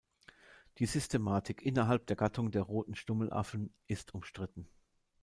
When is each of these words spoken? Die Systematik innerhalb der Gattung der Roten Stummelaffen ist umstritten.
Die 0.79 0.87
Systematik 0.87 1.61
innerhalb 1.61 2.07
der 2.07 2.15
Gattung 2.15 2.49
der 2.49 2.63
Roten 2.63 2.95
Stummelaffen 2.95 3.71
ist 3.85 4.15
umstritten. 4.15 4.67